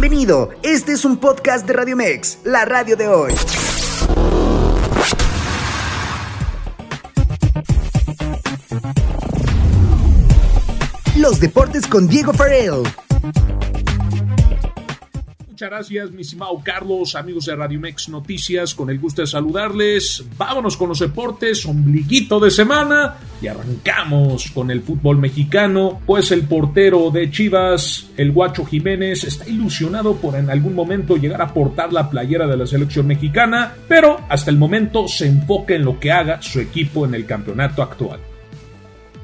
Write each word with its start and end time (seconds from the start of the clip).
Bienvenido, 0.00 0.50
este 0.62 0.92
es 0.92 1.04
un 1.04 1.16
podcast 1.16 1.66
de 1.66 1.72
Radio 1.72 1.96
Mex, 1.96 2.38
la 2.44 2.64
radio 2.64 2.96
de 2.96 3.08
hoy. 3.08 3.32
Los 11.16 11.40
deportes 11.40 11.88
con 11.88 12.06
Diego 12.06 12.32
Farrell. 12.32 12.84
Muchas 15.58 15.70
gracias, 15.70 16.10
mi 16.12 16.22
estimado 16.22 16.60
Carlos, 16.62 17.16
amigos 17.16 17.46
de 17.46 17.56
Radio 17.56 17.80
Mex 17.80 18.08
Noticias, 18.08 18.76
con 18.76 18.90
el 18.90 19.00
gusto 19.00 19.22
de 19.22 19.26
saludarles. 19.26 20.24
Vámonos 20.36 20.76
con 20.76 20.90
los 20.90 21.00
deportes, 21.00 21.66
ombliguito 21.66 22.38
de 22.38 22.52
semana, 22.52 23.16
y 23.42 23.48
arrancamos 23.48 24.52
con 24.52 24.70
el 24.70 24.82
fútbol 24.82 25.18
mexicano, 25.18 26.00
pues 26.06 26.30
el 26.30 26.42
portero 26.42 27.10
de 27.10 27.28
Chivas, 27.32 28.06
el 28.16 28.30
Guacho 28.30 28.64
Jiménez, 28.64 29.24
está 29.24 29.48
ilusionado 29.48 30.14
por 30.14 30.36
en 30.36 30.48
algún 30.48 30.76
momento 30.76 31.16
llegar 31.16 31.42
a 31.42 31.52
portar 31.52 31.92
la 31.92 32.08
playera 32.08 32.46
de 32.46 32.56
la 32.56 32.64
selección 32.64 33.08
mexicana, 33.08 33.74
pero 33.88 34.20
hasta 34.28 34.52
el 34.52 34.58
momento 34.58 35.08
se 35.08 35.26
enfoca 35.26 35.74
en 35.74 35.84
lo 35.84 35.98
que 35.98 36.12
haga 36.12 36.40
su 36.40 36.60
equipo 36.60 37.04
en 37.04 37.14
el 37.14 37.26
campeonato 37.26 37.82
actual. 37.82 38.20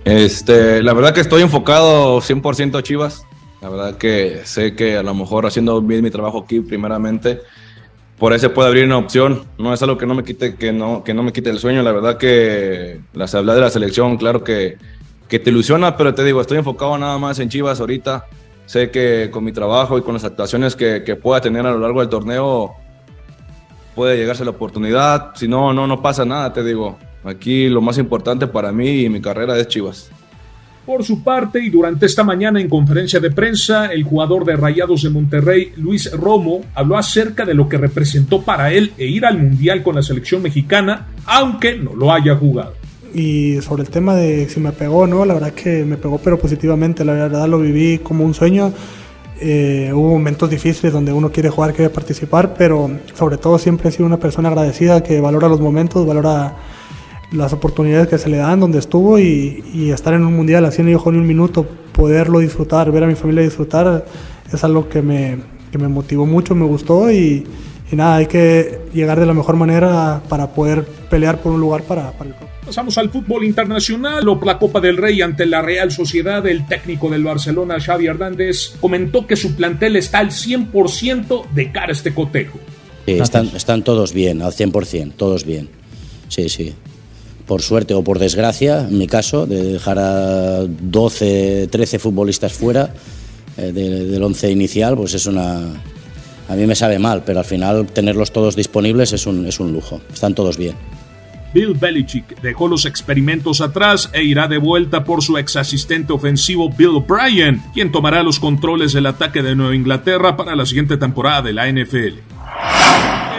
Este, 0.05 0.83
la 0.83 0.95
verdad 0.95 1.14
que 1.14 1.20
estoy 1.20 1.42
enfocado 1.42 2.20
100% 2.20 2.77
a 2.77 2.83
Chivas. 2.83 3.25
La 3.64 3.70
verdad 3.70 3.96
que 3.96 4.42
sé 4.45 4.77
que 4.77 4.98
a 4.98 5.02
lo 5.02 5.14
mejor 5.14 5.46
haciendo 5.46 5.80
bien 5.80 6.02
mi 6.05 6.10
trabajo 6.10 6.41
aquí 6.45 6.60
primeramente, 6.60 7.41
por 8.18 8.34
eso 8.34 8.52
puede 8.52 8.68
abrir 8.68 8.84
una 8.84 8.98
opción. 8.98 9.46
No 9.56 9.72
es 9.72 9.82
algo 9.82 9.96
que 9.96 10.05
no 10.05 10.14
me 10.14 10.22
quite, 10.22 10.56
que 10.56 10.70
no, 10.70 11.02
que 11.02 11.14
no 11.14 11.22
me 11.22 11.32
quite 11.32 11.48
el 11.48 11.59
sueño. 11.59 11.82
La 11.82 11.92
verdad 11.92 12.19
que 12.19 13.00
las 13.14 13.34
hablas 13.34 13.55
de 13.55 13.62
la 13.62 13.70
selección, 13.70 14.19
claro 14.19 14.45
que, 14.45 14.77
que 15.30 15.38
te 15.38 15.48
ilusiona, 15.48 15.96
pero 15.96 16.14
te 16.14 16.22
digo, 16.24 16.42
estoy 16.42 16.58
enfocado 16.58 16.98
nada 16.98 17.16
más 17.16 17.38
en 17.38 17.48
Chivas 17.48 17.80
ahorita. 17.80 18.27
Sé 18.66 18.91
que 18.91 19.30
con 19.32 19.42
mi 19.42 19.52
trabajo 19.52 19.96
y 19.96 20.02
con 20.02 20.12
las 20.12 20.24
actuaciones 20.24 20.77
que, 20.77 21.02
que 21.02 21.17
pueda 21.17 21.41
tener 21.41 21.64
a 21.64 21.70
lo 21.70 21.78
largo 21.78 22.00
del 22.00 22.11
torneo, 22.11 22.74
puede 23.94 24.19
llegarse 24.19 24.44
la 24.44 24.50
oportunidad. 24.50 25.34
Si 25.36 25.48
no, 25.48 25.72
no, 25.72 25.86
no 25.86 26.02
pasa 26.02 26.27
nada, 26.27 26.52
te 26.52 26.62
digo. 26.62 26.98
Aquí 27.24 27.70
lo 27.70 27.80
más 27.80 27.96
importante 27.96 28.46
para 28.46 28.72
mí 28.72 29.05
y 29.05 29.08
mi 29.08 29.22
carrera 29.22 29.56
es 29.56 29.69
Chivas. 29.69 30.11
Por 30.86 31.02
su 31.02 31.22
parte, 31.22 31.64
y 31.64 31.70
durante 31.70 32.04
esta 32.04 32.24
mañana 32.24 32.60
en 32.60 32.68
conferencia 32.68 33.18
de 33.18 33.30
prensa, 33.30 33.86
el 33.86 34.04
jugador 34.04 34.44
de 34.44 34.54
Rayados 34.54 35.02
de 35.02 35.08
Monterrey, 35.08 35.72
Luis 35.77 36.12
Romo, 36.12 36.60
habló 36.74 36.98
acerca 36.98 37.46
de 37.46 37.54
lo 37.54 37.68
que 37.68 37.78
representó 37.78 38.42
para 38.42 38.70
él 38.70 38.92
e 38.98 39.06
ir 39.06 39.24
al 39.24 39.38
Mundial 39.38 39.82
con 39.82 39.94
la 39.94 40.02
selección 40.02 40.42
mexicana, 40.42 41.06
aunque 41.24 41.78
no 41.78 41.94
lo 41.94 42.12
haya 42.12 42.36
jugado. 42.36 42.74
Y 43.14 43.62
sobre 43.62 43.84
el 43.84 43.88
tema 43.88 44.14
de 44.14 44.48
si 44.48 44.60
me 44.60 44.72
pegó 44.72 45.06
no, 45.06 45.24
la 45.24 45.34
verdad 45.34 45.52
que 45.52 45.84
me 45.84 45.96
pegó 45.96 46.18
pero 46.18 46.38
positivamente, 46.38 47.05
la 47.05 47.14
verdad 47.14 47.48
lo 47.48 47.60
viví 47.60 47.98
como 47.98 48.24
un 48.24 48.34
sueño. 48.34 48.72
Eh, 49.40 49.90
hubo 49.94 50.10
momentos 50.10 50.50
difíciles 50.50 50.92
donde 50.92 51.12
uno 51.12 51.30
quiere 51.30 51.48
jugar, 51.48 51.72
quiere 51.72 51.90
participar, 51.90 52.55
pero 52.58 52.90
sobre 53.14 53.38
todo 53.38 53.58
siempre 53.58 53.88
he 53.88 53.92
sido 53.92 54.05
una 54.05 54.18
persona 54.18 54.48
agradecida 54.48 55.02
que 55.02 55.20
valora 55.20 55.48
los 55.48 55.60
momentos, 55.60 56.06
valora 56.06 56.56
las 57.33 57.53
oportunidades 57.53 58.08
que 58.08 58.19
se 58.19 58.28
le 58.28 58.39
dan, 58.39 58.61
donde 58.61 58.78
estuvo 58.78 59.19
y, 59.19 59.91
estar 59.92 60.14
en 60.14 60.25
un 60.25 60.34
mundial 60.34 60.64
así 60.64 60.83
no 60.83 60.89
dejó 60.89 61.12
ni 61.12 61.19
un 61.19 61.27
minuto, 61.27 61.67
poderlo 61.92 62.41
disfrutar, 62.41 62.91
ver 62.91 63.05
a 63.05 63.06
mi 63.06 63.14
familia 63.14 63.42
disfrutar, 63.42 64.05
es 64.53 64.64
algo 64.64 64.89
que 64.89 65.03
me, 65.03 65.39
que 65.70 65.78
me 65.78 65.89
motivó 65.89 66.27
mucho, 66.27 66.55
me 66.55 66.67
gustó 66.67 67.11
y, 67.11 67.47
y, 67.91 67.97
nada, 67.97 68.17
hay 68.17 68.27
que 68.27 68.80
llegar 68.92 69.19
de 69.20 69.27
la 69.27 69.34
mejor 69.34 69.56
manera 69.56 70.22
para 70.28 70.52
poder 70.52 70.84
pelear 70.84 71.41
por 71.41 71.52
un 71.52 71.61
lugar 71.61 71.83
para, 71.83 72.12
para 72.12 72.30
el 72.30 72.36
Pasamos 72.64 72.97
al 72.97 73.11
fútbol 73.11 73.45
internacional 73.45 74.27
o 74.27 74.41
la 74.42 74.58
Copa 74.58 74.80
del 74.80 74.97
Rey 74.97 75.20
ante 75.20 75.45
la 75.45 75.61
Real 75.61 75.92
Sociedad. 75.92 76.47
El 76.47 76.67
técnico 76.67 77.11
del 77.11 77.22
Barcelona, 77.22 77.78
Xavi 77.78 78.06
Hernández, 78.06 78.77
comentó 78.80 79.27
que 79.27 79.36
su 79.36 79.55
plantel 79.55 79.97
está 79.97 80.20
al 80.20 80.30
100% 80.30 81.50
de 81.50 81.72
cara 81.72 81.89
a 81.89 81.92
este 81.92 82.14
cotejo. 82.14 82.58
están, 83.05 83.48
están 83.55 83.84
todos 83.84 84.14
bien, 84.14 84.41
al 84.41 84.52
100%, 84.52 85.12
todos 85.14 85.45
bien. 85.45 85.68
Sí, 86.29 86.48
sí 86.48 86.74
por 87.46 87.62
suerte 87.62 87.94
o 87.94 88.02
por 88.02 88.18
desgracia, 88.18 88.80
en 88.88 88.98
mi 88.98 89.06
caso, 89.06 89.46
de 89.46 89.62
dejar 89.74 89.98
a 89.98 90.64
12, 90.66 91.68
13 91.70 91.98
futbolistas 91.98 92.52
fuera 92.52 92.94
eh, 93.56 93.72
del 93.72 94.22
once 94.22 94.50
inicial, 94.50 94.96
pues 94.96 95.14
es 95.14 95.27
una... 95.27 95.60
A 96.46 96.56
mí 96.56 96.66
me 96.66 96.74
sabe 96.74 96.98
mal, 96.98 97.22
pero 97.24 97.38
al 97.38 97.44
final 97.44 97.86
tenerlos 97.86 98.30
todos 98.30 98.55
disponibles 98.55 99.12
es 99.12 99.27
un, 99.27 99.46
es 99.46 99.60
un 99.60 99.72
lujo. 99.72 100.00
Están 100.12 100.34
todos 100.34 100.58
bien. 100.58 100.74
Bill 101.55 101.74
Belichick 101.74 102.40
dejó 102.42 102.66
los 102.66 102.84
experimentos 102.84 103.61
atrás 103.61 104.11
e 104.12 104.24
irá 104.24 104.48
de 104.48 104.58
vuelta 104.58 105.05
por 105.05 105.22
su 105.22 105.38
ex 105.38 105.56
asistente 105.56 106.12
ofensivo 106.12 106.68
Bill 106.68 107.02
Bryan, 107.06 107.62
quien 107.72 107.92
tomará 107.92 108.24
los 108.24 108.40
controles 108.40 108.92
del 108.92 109.06
ataque 109.06 109.42
de 109.42 109.55
Nueva 109.55 109.76
Inglaterra 109.76 110.36
para 110.36 110.56
la 110.56 110.66
siguiente 110.66 110.96
temporada 110.96 111.42
de 111.42 111.52
la 111.52 111.70
NFL. 111.70 112.33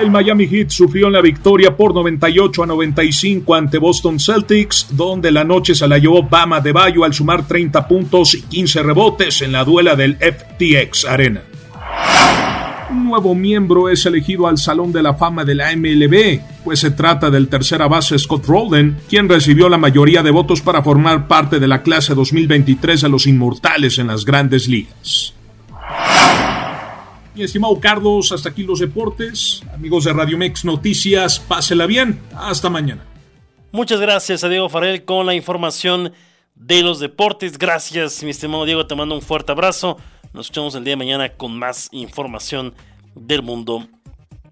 El 0.01 0.11
Miami 0.11 0.45
Heat 0.47 0.69
sufrió 0.69 1.09
la 1.09 1.21
victoria 1.21 1.75
por 1.75 1.93
98 1.93 2.63
a 2.63 2.65
95 2.65 3.55
ante 3.55 3.77
Boston 3.77 4.19
Celtics, 4.19 4.87
donde 4.91 5.31
la 5.31 5.43
noche 5.43 5.73
se 5.73 5.87
la 5.87 5.97
llevó 5.97 6.23
Bama 6.23 6.59
de 6.59 6.73
Bayo 6.73 7.05
al 7.05 7.13
sumar 7.13 7.47
30 7.47 7.87
puntos 7.87 8.35
y 8.35 8.41
15 8.41 8.83
rebotes 8.83 9.41
en 9.41 9.53
la 9.53 9.63
duela 9.63 9.95
del 9.95 10.17
FTX 10.17 11.05
Arena. 11.05 11.41
Un 12.91 13.05
nuevo 13.05 13.33
miembro 13.33 13.89
es 13.89 14.05
elegido 14.05 14.47
al 14.47 14.57
Salón 14.57 14.91
de 14.91 15.01
la 15.01 15.15
Fama 15.15 15.45
de 15.45 15.55
la 15.55 15.75
MLB, 15.75 16.41
pues 16.63 16.79
se 16.79 16.91
trata 16.91 17.31
del 17.31 17.47
tercera 17.47 17.87
base 17.87 18.19
Scott 18.19 18.45
Rowland, 18.45 18.99
quien 19.09 19.29
recibió 19.29 19.69
la 19.69 19.77
mayoría 19.77 20.21
de 20.21 20.31
votos 20.31 20.61
para 20.61 20.83
formar 20.83 21.27
parte 21.27 21.59
de 21.59 21.67
la 21.67 21.81
clase 21.81 22.13
2023 22.13 23.01
de 23.01 23.09
los 23.09 23.27
Inmortales 23.27 23.97
en 23.97 24.07
las 24.07 24.25
grandes 24.25 24.67
ligas. 24.67 25.34
Mi 27.35 27.43
estimado 27.43 27.77
Carlos, 27.79 28.31
hasta 28.31 28.49
aquí 28.49 28.63
los 28.63 28.79
deportes. 28.79 29.61
Amigos 29.73 30.05
de 30.05 30.13
Radio 30.13 30.37
Mex 30.37 30.63
Noticias, 30.63 31.39
pásela 31.39 31.85
bien. 31.85 32.21
Hasta 32.33 32.69
mañana. 32.69 33.03
Muchas 33.73 33.99
gracias 33.99 34.45
a 34.45 34.49
Diego 34.49 34.69
Farrell 34.69 35.03
con 35.03 35.25
la 35.25 35.33
información 35.33 36.13
de 36.55 36.81
los 36.81 37.01
deportes. 37.01 37.57
Gracias, 37.57 38.23
mi 38.23 38.29
estimado 38.29 38.63
Diego. 38.63 38.87
Te 38.87 38.95
mando 38.95 39.15
un 39.15 39.21
fuerte 39.21 39.51
abrazo. 39.51 39.97
Nos 40.31 40.45
escuchamos 40.45 40.75
el 40.75 40.85
día 40.85 40.93
de 40.93 40.97
mañana 40.97 41.29
con 41.29 41.59
más 41.59 41.89
información 41.91 42.73
del 43.15 43.41
mundo 43.41 43.85